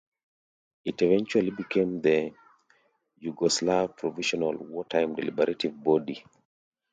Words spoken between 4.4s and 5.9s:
wartime deliberative